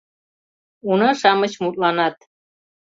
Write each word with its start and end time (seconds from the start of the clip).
Уна-шамыч 0.89 1.53
мутланат 1.63 2.15